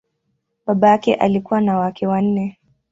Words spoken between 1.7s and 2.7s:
wake wanne.